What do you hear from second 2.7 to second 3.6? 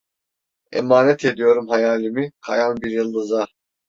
bir yıldıza.